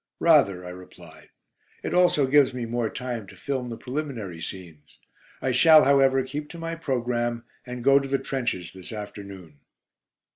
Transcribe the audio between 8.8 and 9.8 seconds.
afternoon."